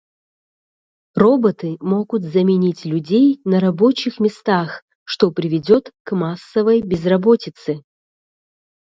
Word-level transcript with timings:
Роботы 1.13 1.77
могут 1.79 2.23
заменить 2.23 2.85
людей 2.85 3.39
на 3.45 3.59
рабочих 3.59 4.19
местах, 4.19 4.81
что 5.03 5.29
приведет 5.31 5.91
к 6.01 6.15
массовой 6.15 6.81
безработице. 6.81 7.83